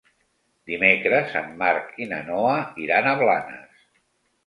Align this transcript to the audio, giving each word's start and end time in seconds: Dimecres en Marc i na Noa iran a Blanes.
Dimecres 0.71 1.37
en 1.43 1.53
Marc 1.61 1.93
i 2.07 2.09
na 2.17 2.25
Noa 2.33 2.59
iran 2.89 3.15
a 3.15 3.17
Blanes. 3.25 3.89